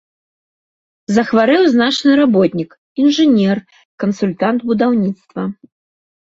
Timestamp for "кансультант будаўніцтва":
4.07-5.41